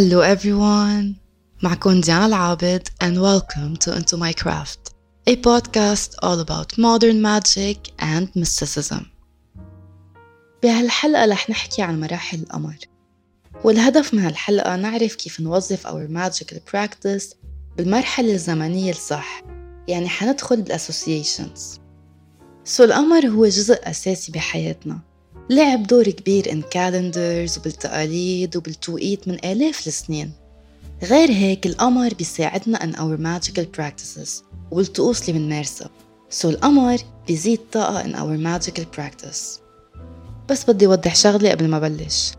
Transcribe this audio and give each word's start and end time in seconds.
Hello 0.00 0.22
everyone! 0.22 1.14
معكم 1.62 2.00
ديانا 2.00 2.26
العابد 2.26 2.88
and 3.04 3.16
welcome 3.20 3.76
to 3.76 3.92
Into 3.96 4.16
My 4.16 4.32
Craft, 4.32 4.94
a 5.26 5.36
podcast 5.36 6.14
all 6.22 6.40
about 6.40 6.78
modern 6.78 7.20
magic 7.20 7.78
and 7.98 8.28
mysticism. 8.34 9.04
بهالحلقة 10.62 11.24
رح 11.26 11.50
نحكي 11.50 11.82
عن 11.82 12.00
مراحل 12.00 12.38
القمر 12.38 12.76
والهدف 13.64 14.14
من 14.14 14.20
هالحلقة 14.20 14.76
نعرف 14.76 15.14
كيف 15.14 15.40
نوظف 15.40 15.86
our 15.86 16.08
magical 16.08 16.58
practice 16.72 17.34
بالمرحلة 17.76 18.32
الزمنية 18.32 18.90
الصح 18.90 19.42
يعني 19.88 20.08
حندخل 20.08 20.62
بالأسوسيشنز 20.62 21.80
سو 22.64 22.84
القمر 22.84 23.26
هو 23.26 23.46
جزء 23.46 23.90
أساسي 23.90 24.32
بحياتنا 24.32 25.09
لعب 25.50 25.82
دور 25.82 26.10
كبير 26.10 26.52
in 26.52 26.62
calendars 26.62 27.58
وبالتقاليد 27.58 28.56
وبالتوقيت 28.56 29.28
من 29.28 29.34
آلاف 29.34 29.86
السنين. 29.86 30.32
غير 31.02 31.30
هيك 31.30 31.66
القمر 31.66 32.14
بيساعدنا 32.14 32.84
in 32.84 32.94
our 32.94 33.18
magical 33.20 33.64
practices 33.78 34.30
وبالطقوس 34.70 35.28
اللي 35.28 35.40
بنمارسها. 35.40 35.90
so 36.30 36.50
القمر 36.50 36.98
بيزيد 37.26 37.58
طاقة 37.72 38.02
in 38.02 38.14
our 38.14 38.44
magical 38.46 38.84
practice. 38.98 39.60
بس 40.48 40.70
بدي 40.70 40.86
أوضح 40.86 41.14
شغلة 41.14 41.50
قبل 41.50 41.68
ما 41.68 41.78
بلش. 41.78 42.32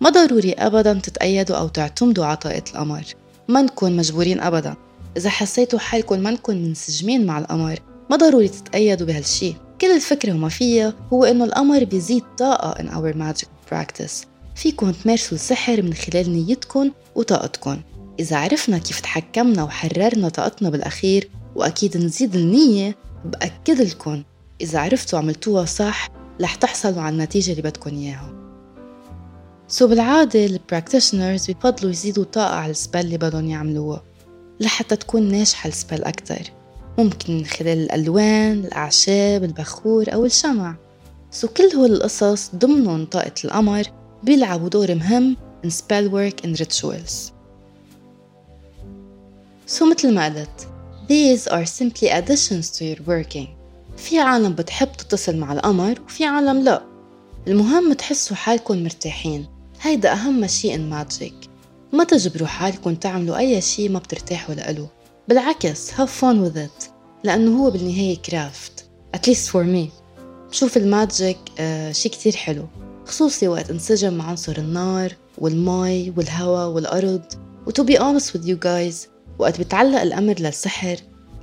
ما 0.00 0.10
ضروري 0.10 0.52
أبدا 0.52 0.94
تتقيدوا 0.94 1.56
أو 1.56 1.68
تعتمدوا 1.68 2.24
على 2.24 2.36
طاقة 2.36 2.62
القمر. 2.70 3.04
ما 3.48 3.62
نكون 3.62 3.96
مجبورين 3.96 4.40
أبدا. 4.40 4.74
إذا 5.16 5.30
حسيتوا 5.30 5.78
حالكم 5.78 6.20
ما 6.20 6.30
نكون 6.30 6.62
منسجمين 6.62 7.26
مع 7.26 7.38
القمر 7.38 7.78
ما 8.10 8.16
ضروري 8.16 8.48
تتقيدوا 8.48 9.06
بهالشي. 9.06 9.54
كل 9.86 9.92
الفكرة 9.92 10.32
وما 10.32 10.48
فيها 10.48 10.94
هو 11.12 11.24
إنه 11.24 11.44
القمر 11.44 11.84
بيزيد 11.84 12.22
طاقة 12.38 12.74
in 12.74 12.86
our 12.86 13.16
magic 13.16 13.48
practice. 13.70 14.26
فيكم 14.54 14.90
تمارسوا 14.90 15.34
السحر 15.34 15.82
من 15.82 15.94
خلال 15.94 16.32
نيتكم 16.32 16.90
وطاقتكم. 17.14 17.80
إذا 18.20 18.36
عرفنا 18.36 18.78
كيف 18.78 19.00
تحكمنا 19.00 19.62
وحررنا 19.62 20.28
طاقتنا 20.28 20.70
بالأخير 20.70 21.30
وأكيد 21.56 21.96
نزيد 21.96 22.36
النية 22.36 22.96
بأكد 23.24 23.80
لكم 23.80 24.22
إذا 24.60 24.78
عرفتوا 24.78 25.18
عملتوها 25.18 25.64
صح 25.64 26.08
رح 26.40 26.54
تحصلوا 26.54 27.02
على 27.02 27.12
النتيجة 27.12 27.50
اللي 27.50 27.62
بدكم 27.62 27.90
إياها. 27.90 28.32
so 29.68 29.86
بالعادة 29.86 30.46
ال 30.46 30.53
practitioners 30.53 31.50
بفضلوا 31.50 31.90
يزيدوا 31.90 32.24
طاقة 32.24 32.54
على 32.54 32.70
ال 32.70 32.75
spell 32.75 33.00
اللي 33.00 33.18
بدهم 33.18 33.48
يعملوها 33.48 34.02
لحتى 34.60 34.96
تكون 34.96 35.22
ناجحة 35.22 35.68
ال 35.68 35.74
spell 35.74 36.04
أكتر. 36.04 36.55
ممكن 36.98 37.44
خلال 37.44 37.78
الألوان، 37.78 38.64
الأعشاب، 38.64 39.44
البخور 39.44 40.12
أو 40.12 40.24
الشمع. 40.24 40.76
so 41.30 41.48
كل 41.48 41.76
هول 41.76 41.92
القصص 41.92 42.50
ضمنهم 42.54 43.04
طاقة 43.04 43.32
القمر 43.44 43.84
بيلعبوا 44.22 44.68
دور 44.68 44.94
مهم 44.94 45.36
in 45.66 45.68
spell 45.70 46.10
work 46.10 46.46
and 46.46 46.60
rituals. 46.60 47.32
so 49.66 49.90
مثل 49.90 50.14
ما 50.14 50.24
قلت 50.24 50.68
These 51.08 51.48
are 51.52 51.66
simply 51.66 52.08
additions 52.08 52.78
to 52.78 52.82
your 52.82 53.00
working. 53.08 53.48
في 53.96 54.18
عالم 54.18 54.52
بتحب 54.52 54.92
تتصل 54.92 55.36
مع 55.36 55.52
القمر 55.52 56.00
وفي 56.06 56.24
عالم 56.24 56.60
لا. 56.60 56.82
المهم 57.48 57.92
تحسوا 57.92 58.36
حالكم 58.36 58.82
مرتاحين. 58.82 59.46
هيدا 59.82 60.12
أهم 60.12 60.46
شيء 60.46 60.76
in 60.76 60.92
magic. 60.92 61.48
ما 61.92 62.04
تجبروا 62.04 62.48
حالكم 62.48 62.94
تعملوا 62.94 63.36
أي 63.38 63.60
شيء 63.60 63.88
ما 63.90 63.98
بترتاحوا 63.98 64.54
لإله. 64.54 64.88
بالعكس 65.28 65.90
have 65.90 66.10
fun 66.20 66.36
with 66.46 66.56
it. 66.56 66.90
لأنه 67.24 67.62
هو 67.62 67.70
بالنهاية 67.70 68.16
كرافت 68.16 68.84
at 69.16 69.20
least 69.20 69.50
for 69.50 69.64
me. 69.64 69.90
بشوف 70.50 70.76
الماجيك 70.76 71.38
آه 71.58 71.92
شي 71.92 72.08
كتير 72.08 72.36
حلو. 72.36 72.66
خصوصي 73.06 73.48
وقت 73.48 73.70
انسجم 73.70 74.14
مع 74.14 74.28
عنصر 74.28 74.56
النار 74.58 75.12
والمي 75.38 76.12
والهواء 76.16 76.68
والأرض. 76.68 77.22
و 77.66 77.70
to 77.70 77.84
be 77.84 77.98
honest 77.98 78.26
with 78.32 78.46
you 78.46 78.56
guys 78.64 79.08
وقت 79.38 79.60
بتعلق 79.60 80.00
الأمر 80.00 80.34
للسحر 80.38 80.96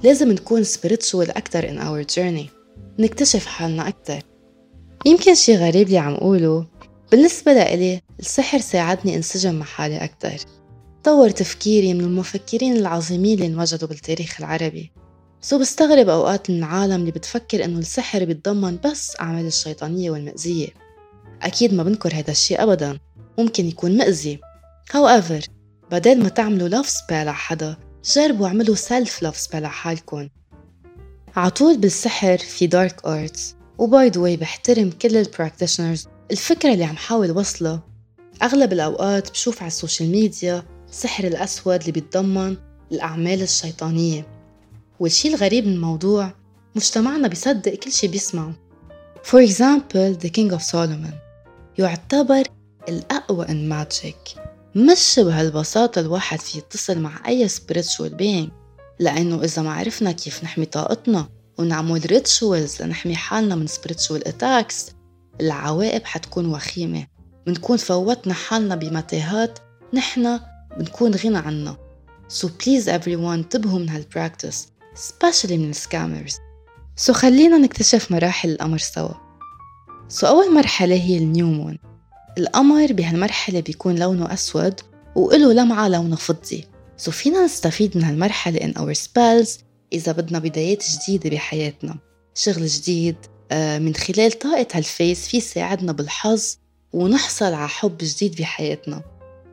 لازم 0.04 0.32
نكون 0.32 0.66
spiritual 0.66 1.38
أكتر 1.38 1.62
in 1.62 1.82
our 1.82 2.16
journey. 2.16 2.50
نكتشف 3.00 3.46
حالنا 3.46 3.88
أكتر. 3.88 4.20
يمكن 5.06 5.36
شي 5.36 5.56
غريب 5.56 5.88
اللي 5.88 5.98
عم 5.98 6.16
قوله 6.16 6.68
بالنسبة 7.12 7.54
لإلي 7.54 8.02
السحر 8.20 8.60
ساعدني 8.60 9.16
انسجم 9.16 9.56
مع 9.56 9.66
حالي 9.66 10.04
أكتر. 10.04 10.38
طور 11.04 11.30
تفكيري 11.30 11.94
من 11.94 12.02
المفكرين 12.02 12.78
العظيمين 12.78 13.34
اللي 13.34 13.46
انوجدوا 13.46 13.88
بالتاريخ 13.88 14.36
العربي. 14.40 14.92
so 15.42 15.60
بستغرب 15.60 16.10
أوقات 16.10 16.50
من 16.50 16.58
العالم 16.58 16.96
اللي 16.96 17.12
بتفكر 17.12 17.66
إنه 17.66 17.80
السحر 17.80 18.26
بيتضمن 18.26 18.78
بس 18.86 19.14
أعمال 19.22 19.46
الشيطانية 19.46 20.12
والمؤذية 20.12 20.68
أكيد 21.42 21.74
ما 21.74 21.84
بنكر 21.84 22.14
هذا 22.16 22.32
الشيء 22.32 22.64
أبدا. 22.64 23.00
ممكن 23.40 23.66
يكون 23.68 23.98
مؤذي 23.98 24.40
however 24.94 25.48
بدل 25.92 26.24
ما 26.24 26.30
تعملوا 26.30 26.68
love 26.68 26.90
spell 26.90 27.18
على 27.18 27.34
حدا 27.34 27.78
جربوا 28.06 28.48
اعملوا 28.48 28.76
self 28.76 29.22
love 29.24 29.38
spell 29.38 29.58
على 29.58 29.70
حالكم. 29.70 30.30
عطول 31.36 31.78
بالسحر 31.78 32.38
في 32.38 32.68
dark 32.68 33.06
arts 33.06 33.56
و 33.78 33.88
by 33.88 34.10
the 34.10 34.22
way 34.22 34.38
بحترم 34.38 34.90
كل 34.90 35.18
ال 35.18 35.24
practitioners 35.24 36.08
الفكرة 36.32 36.74
اللي 36.74 36.84
عم 36.84 36.98
حاول 36.98 37.32
وصلها 37.32 37.84
أغلب 38.44 38.74
الأوقات 38.74 39.32
بشوف 39.32 39.62
على 39.62 39.68
ال 39.68 39.74
social 39.74 40.12
media 40.12 40.64
السحر 40.94 41.24
الأسود 41.28 41.80
اللي 41.80 41.92
بيتضمن 41.92 42.58
الأعمال 42.92 43.42
الشيطانية. 43.42 44.28
والشي 45.00 45.28
الغريب 45.28 45.68
من 45.68 45.74
الموضوع 45.74 46.34
مجتمعنا 46.76 47.28
بيصدق 47.28 47.74
كل 47.74 47.92
شي 47.92 48.08
بيسمعه. 48.08 48.54
For 49.24 49.50
example, 49.50 50.24
the 50.24 50.30
King 50.30 50.56
of 50.56 50.62
Solomon. 50.62 51.14
يعتبر 51.78 52.44
الأقوى 52.90 53.46
in 53.46 53.74
magic. 53.74 54.40
مش 54.76 55.20
بهالبساطة 55.20 56.00
الواحد 56.00 56.40
فيه 56.40 56.60
يتصل 56.60 57.00
مع 57.00 57.28
أي 57.28 57.50
spiritual 57.50 58.12
being. 58.12 58.52
لأنه 59.00 59.44
إذا 59.44 59.62
ما 59.62 59.74
عرفنا 59.74 60.12
كيف 60.12 60.44
نحمي 60.44 60.66
طاقتنا 60.66 61.30
ونعمل 61.58 62.02
rituals 62.02 62.82
لنحمي 62.82 63.16
حالنا 63.16 63.56
من 63.56 63.68
spiritual 63.68 64.22
attacks 64.28 64.94
العواقب 65.42 66.02
حتكون 66.04 66.46
وخيمة. 66.46 67.08
بنكون 67.48 67.78
فوتنا 67.78 68.34
حالنا 68.34 68.76
بمتاهات 68.76 69.60
نحن 69.94 70.40
بنكون 70.78 71.16
غنى 71.16 71.38
عنها 71.38 71.78
So 72.30 72.46
please 72.46 72.86
everyone 72.86 73.10
انتبهوا 73.10 73.80
من 73.80 73.90
هال 73.90 74.05
practice 74.05 74.68
especially 74.96 75.52
من 75.52 75.70
ال 75.70 76.38
scammers 76.96 77.14
so 77.14 77.16
خلينا 77.16 77.58
نكتشف 77.58 78.12
مراحل 78.12 78.50
القمر 78.50 78.78
سوا. 78.78 80.28
so 80.28 80.30
أول 80.30 80.54
مرحلة 80.54 80.96
هي 80.96 81.18
ال 81.18 81.25
new 81.25 81.45
moon. 81.45 81.80
القمر 82.38 82.94
بهالمرحلة 82.94 83.60
بيكون 83.60 83.96
لونه 83.96 84.34
أسود 84.34 84.80
وإله 85.16 85.54
لمعة 85.54 85.88
لونه 85.88 86.16
فضي. 86.16 86.68
so 86.98 87.14
فينا 87.14 87.46
نستفيد 87.46 87.98
من 87.98 88.04
هالمرحلة 88.04 88.60
in 88.60 88.74
our 88.78 88.98
spells 89.00 89.50
إذا 89.94 90.12
بدنا 90.12 90.40
بدايات 90.40 90.84
جديدة 90.90 91.30
بحياتنا. 91.30 91.96
شغل 92.36 92.68
جديد 92.68 93.16
آه، 93.52 93.80
من 93.80 93.96
خلال 93.96 94.32
طاقة 94.32 94.68
هال 94.74 94.89
phase 94.89 95.28
فيه 95.28 95.40
يساعدنا 95.40 95.92
بالحظ 95.92 96.58
ونحصل 96.94 97.54
على 97.54 97.68
حب 97.68 97.98
جديد 97.98 98.36
بحياتنا. 98.36 99.02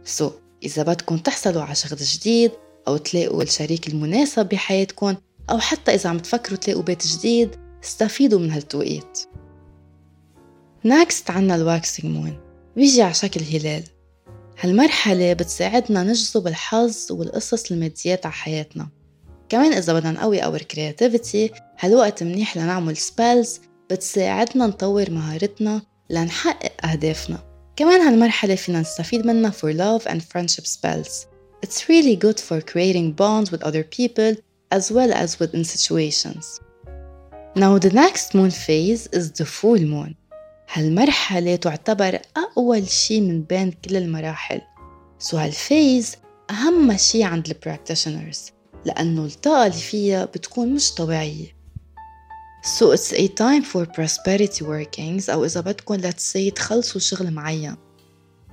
so, 0.05 0.33
إذا 0.63 0.83
بدكم 0.83 1.19
تحصلوا 1.19 1.63
على 1.63 1.75
شغل 1.75 1.99
جديد 1.99 2.53
أو 2.89 2.97
تلاقوا 2.97 3.43
الشريك 3.43 3.89
المناسب 3.89 4.49
بحياتكم 4.49 5.15
أو 5.51 5.59
حتى 5.59 5.95
إذا 5.95 6.11
عم 6.11 6.19
تفكروا 6.19 6.59
تلاقوا 6.59 6.83
بيت 6.83 7.07
جديد 7.07 7.57
استفيدوا 7.85 8.39
من 8.39 8.51
هالتوقيت. 8.51 9.19
next 10.85 11.31
عنا 11.31 11.55
ال 11.55 11.64
waxing 11.64 12.17
moon 12.17 12.39
بيجي 12.77 13.03
على 13.03 13.15
شكل 13.15 13.41
هلال. 13.41 13.85
هالمرحلة 14.61 15.33
بتساعدنا 15.33 16.03
نجذب 16.03 16.47
الحظ 16.47 17.07
والقصص 17.11 17.73
الماديات 17.73 18.27
على 18.27 18.35
حياتنا. 18.35 18.89
كمان 19.49 19.73
إذا 19.73 19.93
بدنا 19.93 20.11
نقوي 20.11 20.45
our 20.45 20.63
creativity 20.63 21.51
هالوقت 21.79 22.23
منيح 22.23 22.57
لنعمل 22.57 22.97
spells 22.97 23.61
بتساعدنا 23.91 24.67
نطور 24.67 25.11
مهارتنا 25.11 25.83
لنحقق 26.11 26.87
أهدافنا. 26.87 27.50
كمان 27.81 28.01
هالمرحلة 28.01 28.55
فينا 28.55 28.81
نستفيد 28.81 29.27
منها 29.27 29.51
for 29.51 29.73
love 29.73 30.05
and 30.07 30.21
friendship 30.21 30.67
spells 30.67 31.27
It's 31.65 31.89
really 31.89 32.15
good 32.15 32.39
for 32.39 32.61
creating 32.61 33.13
bonds 33.13 33.51
with 33.51 33.63
other 33.63 33.85
people 33.99 34.33
as 34.71 34.93
well 34.93 35.11
as 35.23 35.39
within 35.41 35.65
situations. 35.65 36.61
Now 37.57 37.79
the 37.79 37.93
next 38.05 38.35
moon 38.35 38.51
phase 38.51 39.07
is 39.19 39.33
the 39.33 39.47
full 39.47 39.81
moon. 39.81 40.15
هالمرحلة 40.73 41.57
تعتبر 41.57 42.19
أقوى 42.37 42.87
شي 42.87 43.21
من 43.21 43.43
بين 43.43 43.73
كل 43.73 43.97
المراحل. 43.97 44.61
so 45.19 45.37
هال 45.37 45.60
phase 45.60 46.17
أهم 46.51 46.97
شي 46.97 47.25
عند 47.25 47.49
ال 47.49 47.56
practitioners 47.56 48.51
لأنه 48.85 49.25
الطاقة 49.25 49.67
اللي 49.67 49.79
فيها 49.79 50.25
بتكون 50.25 50.75
مش 50.75 50.95
طبيعية. 50.95 51.60
So 52.63 52.93
it's 52.93 53.13
a 53.13 53.29
time 53.29 53.63
for 53.63 53.87
prosperity 53.87 54.63
workings. 54.63 55.31
أو 55.31 55.45
إذا 55.45 55.61
بدكم 55.61 56.01
let's 56.01 56.33
say 56.33 56.53
تخلصوا 56.55 57.01
شغل 57.01 57.31
معين. 57.31 57.77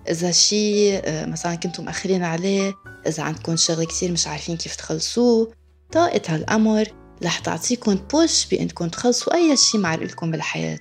إذا 0.09 0.31
شي 0.31 1.01
مثلا 1.25 1.55
كنتم 1.55 1.85
مأخرين 1.85 2.23
عليه 2.23 2.73
إذا 3.07 3.23
عندكم 3.23 3.55
شغل 3.55 3.83
كتير 3.83 4.11
مش 4.11 4.27
عارفين 4.27 4.57
كيف 4.57 4.75
تخلصوه 4.75 5.51
طاقة 5.91 6.21
هالأمر 6.27 6.87
رح 7.23 7.39
تعطيكم 7.39 7.95
بوش 7.95 8.45
بإنكم 8.45 8.87
تخلصوا 8.87 9.33
أي 9.33 9.57
شي 9.57 9.77
معرقلكم 9.77 10.31
بالحياة. 10.31 10.79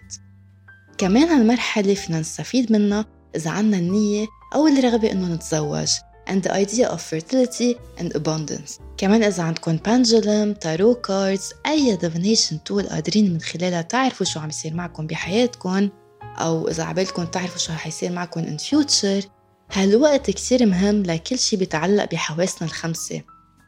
كمان 0.98 1.28
هالمرحلة 1.28 1.94
فينا 1.94 2.20
نستفيد 2.20 2.72
منها 2.72 3.06
إذا 3.36 3.50
عنا 3.50 3.76
النية 3.76 4.26
أو 4.54 4.66
الرغبة 4.66 5.12
إنه 5.12 5.34
نتزوج. 5.34 5.88
And 6.26 6.42
the 6.42 6.52
idea 6.52 6.88
of 6.88 7.00
fertility 7.00 7.76
and 7.98 8.16
abundance. 8.16 8.80
كمان 8.96 9.22
إذا 9.22 9.42
عندكم 9.42 9.78
pendulum, 9.78 10.54
tarot 10.54 10.94
cards 10.94 11.54
أي 11.66 11.96
divination 11.96 12.54
tool 12.68 12.88
قادرين 12.88 13.32
من 13.32 13.40
خلالها 13.40 13.82
تعرفوا 13.82 14.26
شو 14.26 14.40
عم 14.40 14.48
يصير 14.48 14.74
معكم 14.74 15.06
بحياتكم 15.06 15.90
أو 16.24 16.68
إذا 16.68 16.84
عبالكم 16.84 17.24
تعرفوا 17.24 17.58
شو 17.58 17.72
حيصير 17.72 18.12
معكم 18.12 18.56
in 18.56 18.60
future 18.60 19.26
هالوقت 19.72 20.30
كتير 20.30 20.66
مهم 20.66 21.02
لكل 21.02 21.38
شي 21.38 21.56
بيتعلق 21.56 22.10
بحواسنا 22.12 22.68
الخمسة 22.68 23.22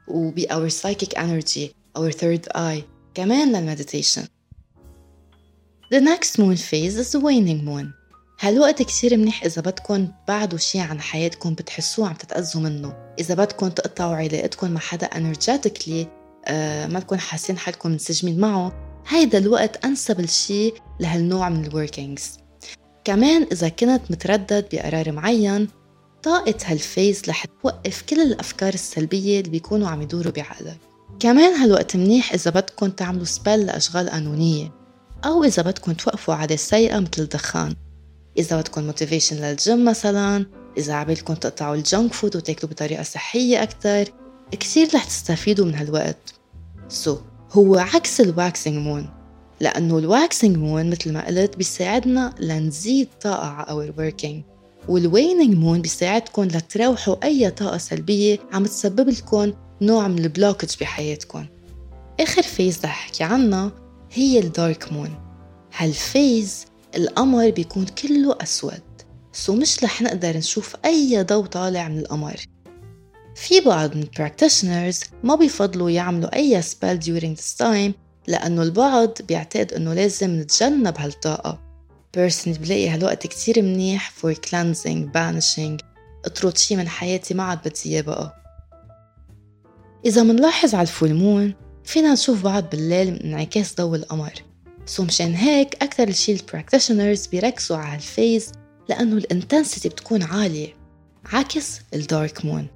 وب 0.09 0.41
our 0.41 0.71
psychic 0.71 1.19
energy 1.19 1.71
our 1.99 2.13
third 2.13 2.57
eye 2.57 2.83
كمان 3.15 3.53
لل 3.53 3.65
meditation 3.65 4.25
The 5.91 6.01
next 6.01 6.39
moon 6.39 6.57
phase 6.57 6.97
is 6.99 7.13
the 7.13 7.21
waning 7.21 7.65
moon. 7.65 7.95
هالوقت 8.41 8.83
كتير 8.83 9.17
منيح 9.17 9.45
إذا 9.45 9.63
بدكن 9.63 10.09
بعدوا 10.29 10.59
شي 10.59 10.81
عن 10.81 11.01
حياتكم 11.01 11.55
بتحسوه 11.55 12.09
عم 12.09 12.15
تتأذوا 12.15 12.63
منه؟ 12.63 13.13
إذا 13.19 13.35
بدكن 13.35 13.75
تقطعوا 13.75 14.17
علاقتكم 14.17 14.71
مع 14.71 14.81
حدا 14.81 15.07
energetically 15.07 16.07
آه 16.47 16.87
ما 16.87 17.01
تكون 17.01 17.21
حاسين 17.21 17.59
حالكم 17.59 17.91
منسجمين 17.91 18.41
معه. 18.41 18.73
هيدا 19.09 19.39
الوقت 19.39 19.85
أنسب 19.85 20.21
الشي 20.21 20.73
لهالنوع 21.01 21.49
من 21.49 21.65
ال 21.65 21.73
workings 21.73 22.39
كمان 23.05 23.47
إذا 23.53 23.69
كنت 23.69 24.01
متردد 24.11 24.69
بقرار 24.73 25.13
معين 25.13 25.69
طاقة 26.23 26.55
هال 26.65 26.81
phase 26.81 27.23
رح 27.29 27.45
توقف 27.63 28.03
كل 28.03 28.21
الأفكار 28.21 28.75
السلبية 28.75 29.41
اللي 29.41 29.51
بيكونوا 29.51 29.89
عم 29.89 30.03
يدوروا 30.03 30.33
بعقلك. 30.33 30.79
كمان 31.21 31.55
هالوقت 31.55 31.97
منيح 31.97 32.33
إذا 32.33 32.51
بدكم 32.51 32.91
تعملوا 32.91 33.25
spell 33.25 33.67
لأشغال 33.67 34.11
قانونية 34.11 34.73
أو 35.25 35.45
إذا 35.45 35.63
بدكم 35.63 35.93
توقفوا 35.93 36.35
عادة 36.35 36.57
سيئة 36.57 36.99
مثل 36.99 37.23
الدخان. 37.23 37.75
إذا 38.39 38.61
بدكم 38.61 38.85
motivation 38.85 39.37
لل 39.37 39.56
gym 39.56 39.85
مثلا 39.85 40.47
إذا 40.77 40.95
عبالكم 40.95 41.35
تقطعوا 41.35 41.75
ال 41.75 41.82
junk 41.82 42.13
food 42.13 42.37
وتاكلوا 42.37 42.71
بطريقة 42.73 43.03
صحية 43.03 43.63
أكتر 43.63 44.13
كتير 44.51 44.89
رح 44.95 45.05
تستفيدوا 45.05 45.67
من 45.67 45.75
هالوقت. 45.75 46.35
so 46.89 47.17
so, 47.17 47.19
هو 47.53 47.77
عكس 47.77 48.21
ال 48.21 48.29
waxing 48.29 48.77
moon 48.77 49.09
لأنه 49.61 49.99
ال 49.99 50.07
waxing 50.07 50.57
moon 50.57 50.91
مثل 50.91 51.13
ما 51.13 51.27
قلت 51.27 51.57
بيساعدنا 51.57 52.35
لنزيد 52.41 53.09
طاقة 53.23 53.47
على 53.47 53.71
our 53.71 53.93
working. 53.99 54.59
وال 54.89 55.06
waning 55.06 55.57
moon 55.57 55.83
بيساعدكم 55.83 56.45
لتروحوا 56.45 57.25
أي 57.25 57.51
طاقة 57.51 57.79
سلبية 57.79 58.39
عم 58.53 58.67
تسبب 58.67 59.09
لكم 59.09 59.53
نوع 59.81 60.09
من 60.09 60.19
ال 60.19 60.24
blockage 60.24 60.69
بحياتكم. 60.81 61.47
آخر 62.21 62.43
phase 62.43 62.79
رح 62.85 62.85
أحكي 62.85 63.25
عنها 63.25 63.73
هي 64.13 64.39
ال 64.39 64.49
dark 64.49 64.93
moon 64.93 65.11
هال 65.77 66.02
phase 66.02 66.67
القمر 66.97 67.51
بيكون 67.51 67.87
كله 67.87 68.39
أسود 68.41 68.83
so 69.33 69.55
مش 69.55 69.85
رح 69.85 70.03
نقدر 70.03 70.37
نشوف 70.37 70.77
أي 70.85 71.23
ضوء 71.23 71.47
طالع 71.47 71.89
من 71.89 71.99
القمر. 71.99 72.37
في 73.35 73.61
بعض 73.61 73.97
من 73.97 74.05
practitioners 74.05 75.07
ما 75.25 75.35
بيفضلوا 75.35 75.91
يعملوا 75.91 76.37
أي 76.37 76.63
spell 76.63 76.99
during 77.05 77.41
this 77.41 77.57
time 77.59 77.93
لأنه 78.27 78.63
البعض 78.63 79.23
بيعتقد 79.29 79.73
إنه 79.73 79.95
لازم 79.95 80.41
نتجنب 80.41 80.99
هالطاقة. 80.99 81.61
Personally 82.17 82.59
بلاقي 82.59 82.89
هالوقت 82.89 83.27
كتير 83.27 83.63
منيح 83.63 84.13
for 84.21 84.35
cleansing 84.35 85.13
banishing 85.15 85.85
اطرد 86.25 86.57
شي 86.59 86.77
من 86.77 86.89
حياتي 86.89 87.35
ما 87.35 87.43
عاد 87.43 87.59
بدي 87.59 87.81
إياه 87.87 88.01
بقى. 88.01 88.35
إذا 90.05 90.23
منلاحظ 90.23 90.75
على 90.75 90.83
ال 90.83 90.89
full 90.89 91.15
moon 91.15 91.55
فينا 91.85 92.13
نشوف 92.13 92.43
بعض 92.43 92.71
بالليل 92.71 93.13
من 93.13 93.21
انعكاس 93.21 93.75
ضوء 93.75 93.97
القمر. 93.97 94.33
so 94.89 95.05
مشان 95.05 95.35
هيك 95.35 95.83
أكثر 95.83 96.09
الشي 96.09 96.33
ال 96.33 96.39
practitioners 96.39 97.27
بيركزوا 97.27 97.77
على 97.77 97.95
هال 97.95 98.11
phase 98.11 98.53
لأنه 98.89 99.17
ال 99.17 99.24
intensity 99.24 99.89
بتكون 99.89 100.23
عالية 100.23 100.75
عكس 101.33 101.81
ال 101.95 102.05
dark 102.05 102.45
moon 102.45 102.67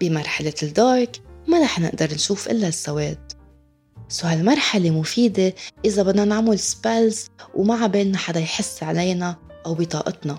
بمرحلة 0.00 0.54
ال 0.62 0.74
dark 0.74 1.20
ما 1.48 1.62
رح 1.62 1.80
نقدر 1.80 2.14
نشوف 2.14 2.48
إلا 2.48 2.68
السواد. 2.68 3.32
so 4.08 4.26
هالمرحلة 4.26 4.90
مفيدة 4.90 5.54
إذا 5.84 6.02
بدنا 6.02 6.24
نعمل 6.24 6.58
spells 6.58 7.26
وما 7.54 7.74
عبالنا 7.74 8.18
حدا 8.18 8.40
يحس 8.40 8.82
علينا 8.82 9.36
أو 9.66 9.74
بطاقتنا. 9.74 10.38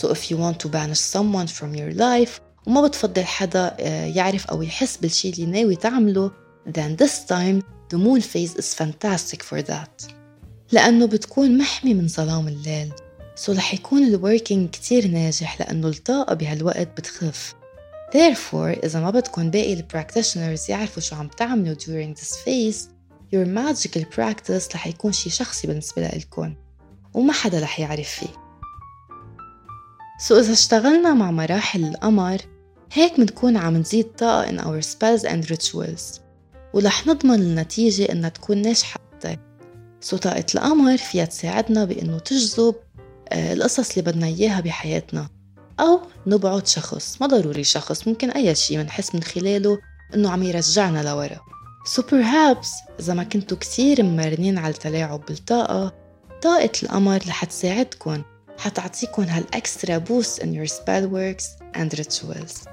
So 0.00 0.08
if 0.08 0.30
you 0.30 0.36
want 0.36 0.58
to 0.60 0.68
banish 0.68 1.00
someone 1.00 1.46
from 1.46 1.74
your 1.74 1.98
life 1.98 2.40
وما 2.66 2.86
بتفضل 2.86 3.24
حدا 3.24 3.76
آه، 3.80 4.06
يعرف 4.06 4.46
أو 4.46 4.62
يحس 4.62 4.96
بالشي 4.96 5.30
اللي 5.30 5.46
ناوي 5.46 5.76
تعمله 5.76 6.30
then 6.68 6.96
this 7.02 7.26
time 7.28 7.62
the 7.90 7.98
moon 7.98 8.20
phase 8.20 8.54
is 8.56 8.74
fantastic 8.74 9.42
for 9.42 9.62
that. 9.62 10.17
لأنه 10.72 11.06
بتكون 11.06 11.58
محمي 11.58 11.94
من 11.94 12.08
ظلام 12.08 12.48
الليل. 12.48 12.92
so 13.34 13.52
رح 13.52 13.74
يكون 13.74 14.04
ال 14.04 14.12
working 14.12 14.70
كتير 14.70 15.06
ناجح 15.06 15.60
لأنه 15.60 15.88
الطاقة 15.88 16.34
بهالوقت 16.34 16.88
بتخف. 16.96 17.54
Therefore, 18.12 18.84
إذا 18.84 19.00
ما 19.00 19.10
بدكم 19.10 19.50
باقي 19.50 19.72
ال 19.72 19.84
practitioners 19.92 20.70
يعرفوا 20.70 21.02
شو 21.02 21.16
عم 21.16 21.28
تعملوا 21.28 21.74
during 21.74 22.20
this 22.20 22.32
phase, 22.32 22.88
your 23.32 23.46
magical 23.46 24.04
practice 24.16 24.74
رح 24.74 24.86
يكون 24.86 25.12
شي 25.12 25.30
شخصي 25.30 25.66
بالنسبة 25.66 26.02
لإلكم 26.02 26.54
وما 27.14 27.32
حدا 27.32 27.60
رح 27.60 27.80
يعرف 27.80 28.08
فيه. 28.08 28.48
so 30.20 30.34
so 30.34 30.38
إذا 30.38 30.52
اشتغلنا 30.52 31.14
مع 31.14 31.30
مراحل 31.30 31.84
القمر 31.84 32.38
هيك 32.92 33.20
بنكون 33.20 33.56
عم 33.56 33.76
نزيد 33.76 34.04
طاقة 34.04 34.50
in 34.50 34.60
our 34.60 34.84
spells 34.86 35.24
and 35.24 35.50
rituals. 35.50 36.20
ورح 36.72 37.06
نضمن 37.06 37.34
النتيجة 37.34 38.12
إنها 38.12 38.28
تكون 38.28 38.62
ناجحة 38.62 39.00
أكتر. 39.12 39.47
so 40.00 40.16
طاقة 40.16 40.44
القمر 40.54 40.96
فيها 40.96 41.24
تساعدنا 41.24 41.84
بإنه 41.84 42.18
تجذب 42.18 42.74
آه، 43.28 43.52
القصص 43.52 43.90
اللي 43.90 44.12
بدنا 44.12 44.26
إياها 44.26 44.60
بحياتنا. 44.60 45.28
أو 45.80 46.00
نبعد 46.26 46.66
شخص 46.66 47.16
ما 47.20 47.26
ضروري 47.26 47.64
شخص 47.64 48.08
ممكن 48.08 48.30
أي 48.30 48.54
شيء 48.54 48.78
منحس 48.78 49.14
من 49.14 49.22
خلاله 49.22 49.78
إنه 50.14 50.30
عم 50.30 50.42
يرجعنا 50.42 51.02
لورا. 51.02 51.40
So 51.88 52.02
perhaps 52.02 52.68
إذا 53.00 53.14
ما 53.14 53.24
كنتوا 53.24 53.56
كتير 53.56 54.02
ممرنين 54.02 54.58
على 54.58 54.74
التلاعب 54.74 55.26
بالطاقة 55.28 55.94
طاقة 56.42 56.70
القمر 56.82 57.16
رح 57.28 57.44
تساعدكم 57.44 58.22
حتعطيكم 58.58 59.22
هالإكسترا 59.22 59.98
بوست 59.98 60.42
in 60.42 60.46
your 60.46 60.68
spell 60.68 61.06
works 61.12 61.46
and 61.76 61.98
rituals. 61.98 62.68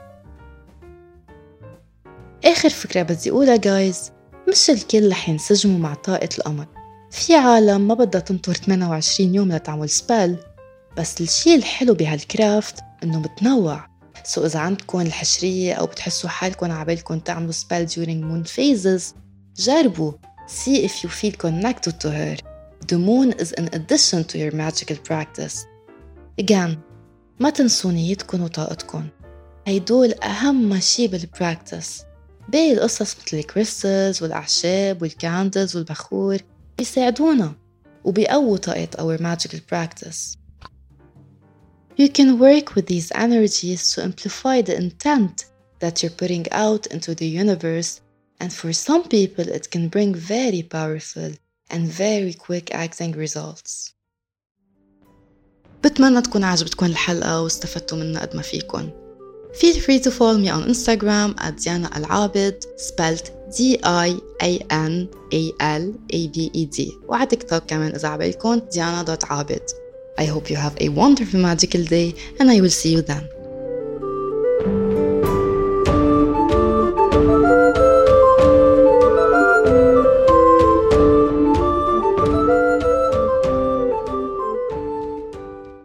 آخر 2.46 2.70
فكرة 2.70 3.02
بدي 3.02 3.32
أقولها 3.32 3.56
جايز 3.56 4.12
مش 4.50 4.70
الكل 4.70 5.10
رح 5.10 5.30
ينسجموا 5.30 5.80
مع 5.80 5.94
طاقة 5.94 6.30
القمر 6.38 6.66
في 7.16 7.36
عالم 7.36 7.88
ما 7.88 7.94
بدها 7.94 8.22
تنطر 8.22 8.54
28 8.54 9.36
يوم 9.36 9.52
لتعمل 9.52 9.90
spell 9.90 10.38
بس 10.98 11.22
الشي 11.22 11.56
الحلو 11.56 11.94
بهال 11.94 12.25
craft 12.25 12.76
إنه 13.04 13.20
متنوع. 13.20 13.88
so 14.24 14.46
إذا 14.46 14.60
عندكم 14.60 15.02
الحشرية 15.02 15.74
أو 15.74 15.86
بتحسوا 15.86 16.30
حالكم 16.30 16.72
عبالكم 16.72 17.20
تعملوا 17.20 17.52
spell 17.52 17.88
during 17.88 18.22
moon 18.22 18.52
phases 18.52 19.04
جربوا. 19.58 20.12
See 20.48 20.86
if 20.86 21.04
you 21.04 21.10
feel 21.10 21.32
connected 21.46 22.00
to 22.00 22.10
her. 22.10 22.38
The 22.88 22.98
moon 22.98 23.32
is 23.32 23.52
in 23.52 23.68
addition 23.74 24.24
to 24.24 24.38
your 24.38 24.52
magical 24.52 24.98
practice. 25.10 25.66
Again 26.42 26.78
ما 27.40 27.50
تنسوا 27.50 27.92
نيتكم 27.92 28.44
وطاقتكم 28.44 29.08
هيدول 29.68 30.14
أهم 30.24 30.80
شي 30.80 31.08
بال 31.08 31.27
practice 31.27 32.02
باقي 32.50 32.74
القصص 32.74 33.16
مثل 33.26 33.38
ال 33.38 33.47
crystals 33.47 34.24
والأعشاب 34.24 35.02
وال 35.02 35.18
candles 35.18 35.76
والبخور. 35.76 36.38
بيساعدونا 36.79 37.55
وبيقووا 38.05 38.57
طاقة 38.57 38.89
our 38.99 39.19
magical 39.21 39.61
practice 39.73 40.41
You 41.97 42.09
can 42.09 42.39
work 42.39 42.75
with 42.75 42.87
these 42.87 43.13
energies 43.15 43.93
to 43.93 44.03
amplify 44.03 44.63
the 44.63 44.77
intent 44.77 45.45
that 45.81 46.03
you're 46.03 46.19
putting 46.23 46.47
out 46.51 46.87
into 46.87 47.15
the 47.15 47.27
universe, 47.27 48.01
and 48.41 48.51
for 48.53 48.73
some 48.73 49.05
people, 49.17 49.47
it 49.59 49.71
can 49.71 49.89
bring 49.89 50.15
very 50.15 50.63
powerful 50.63 51.31
and 51.73 51.83
very 51.87 52.33
quick 52.33 52.75
acting 52.75 53.13
results. 53.13 53.95
بتمنى 55.85 56.23
تكون 56.23 56.45
عجبتكم 56.45 56.87
الحلقة 56.87 57.43
واستفدتوا 57.43 57.99
منها 57.99 58.21
قد 58.21 58.37
ما 58.37 58.43
فيكن. 58.43 59.04
Feel 59.55 59.81
free 59.81 59.99
to 60.01 60.11
follow 60.11 60.39
me 60.39 60.49
on 60.49 60.63
Instagram 60.65 61.35
at 61.39 61.59
Diana 61.59 61.91
Al 61.93 62.05
spelled 62.77 63.31
D-I-A-N-A-L-A-B-E-D 63.57 64.19
وعلى 67.09 67.27
تيك 67.27 67.43
توك 67.43 67.63
كمان 67.67 67.95
إذا 67.95 68.09
عبالكم 68.09 68.61
diana.عابد 68.75 69.63
I 70.19 70.25
hope 70.25 70.51
you 70.51 70.57
have 70.57 70.77
a 70.81 70.89
wonderful 70.89 71.41
magical 71.41 71.83
day 71.85 72.15
and 72.39 72.51
I 72.51 72.61
will 72.61 72.71
see 72.71 72.93
you 72.93 73.03
then. 73.03 73.34